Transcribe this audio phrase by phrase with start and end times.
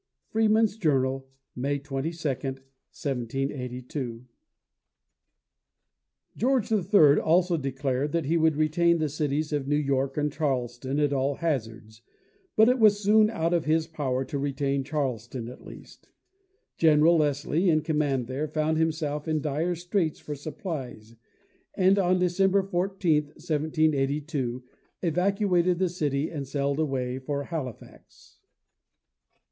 [0.29, 4.25] Freeman's Journal, May 22, 1782.
[6.35, 10.99] George III also declared that he would retain the cities of New York and Charleston
[10.99, 12.01] at all hazards,
[12.55, 16.09] but it was soon out of his power to retain Charleston, at least.
[16.77, 21.15] General Leslie, in command there, found himself in dire straits for supplies,
[21.75, 24.63] and on December 14, 1782,
[25.03, 28.39] evacuated the city and sailed away for Halifax.